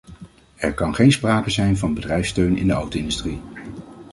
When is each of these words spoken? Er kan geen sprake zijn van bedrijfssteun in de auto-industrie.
Er 0.55 0.73
kan 0.73 0.95
geen 0.95 1.11
sprake 1.11 1.49
zijn 1.49 1.77
van 1.77 1.93
bedrijfssteun 1.93 2.57
in 2.57 2.67
de 2.67 2.73
auto-industrie. 2.73 3.41